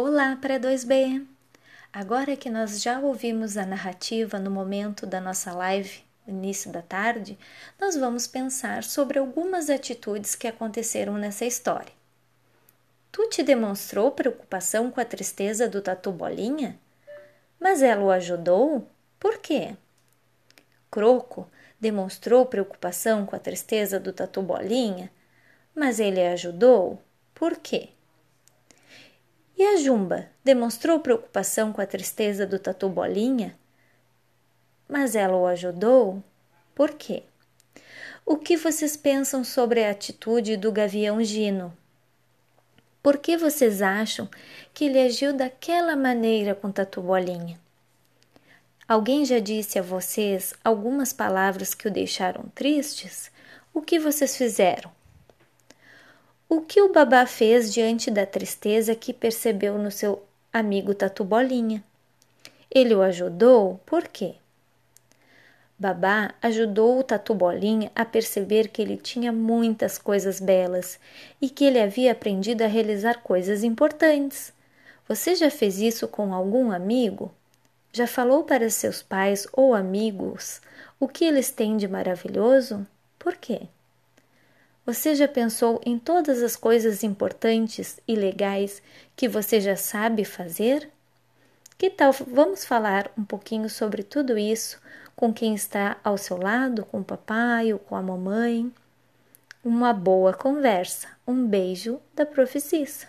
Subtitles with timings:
[0.00, 1.26] Olá, pré-2B!
[1.92, 7.36] Agora que nós já ouvimos a narrativa no momento da nossa live, início da tarde,
[7.80, 11.92] nós vamos pensar sobre algumas atitudes que aconteceram nessa história.
[13.10, 16.78] Tu te demonstrou preocupação com a tristeza do Tatu Bolinha?
[17.58, 18.88] Mas ela o ajudou?
[19.18, 19.74] Por quê?
[20.92, 25.10] Croco demonstrou preocupação com a tristeza do Tatu Bolinha?
[25.74, 27.02] Mas ele ajudou?
[27.34, 27.88] Por quê?
[29.58, 33.58] E a Jumba demonstrou preocupação com a tristeza do Tatu Bolinha?
[34.88, 36.22] Mas ela o ajudou?
[36.76, 37.24] Por quê?
[38.24, 41.76] O que vocês pensam sobre a atitude do Gavião Gino?
[43.02, 44.28] Por que vocês acham
[44.72, 47.58] que ele agiu daquela maneira com Tatu Bolinha?
[48.86, 53.28] Alguém já disse a vocês algumas palavras que o deixaram tristes?
[53.74, 54.97] O que vocês fizeram?
[56.50, 61.84] O que o babá fez diante da tristeza que percebeu no seu amigo Tatu Bolinha?
[62.70, 63.78] Ele o ajudou?
[63.84, 64.34] Por quê?
[65.78, 70.98] Babá ajudou o Tatu Bolinha a perceber que ele tinha muitas coisas belas
[71.38, 74.50] e que ele havia aprendido a realizar coisas importantes.
[75.06, 77.30] Você já fez isso com algum amigo?
[77.92, 80.62] Já falou para seus pais ou amigos
[80.98, 82.86] o que eles têm de maravilhoso?
[83.18, 83.68] Por quê?
[84.88, 88.80] Você já pensou em todas as coisas importantes e legais
[89.14, 90.90] que você já sabe fazer?
[91.76, 94.80] Que tal vamos falar um pouquinho sobre tudo isso
[95.14, 98.72] com quem está ao seu lado, com o papai ou com a mamãe?
[99.62, 101.06] Uma boa conversa.
[101.26, 103.08] Um beijo da professissa.